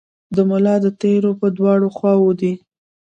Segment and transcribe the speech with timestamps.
[0.35, 2.53] د ملا د تیر په دواړو خواوو دي.